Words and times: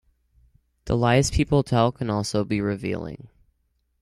The 0.85 0.97
lies 0.97 1.29
people 1.29 1.61
tell 1.61 1.91
can 1.91 2.09
also 2.09 2.43
be 2.43 2.59
revealing. 2.59 3.27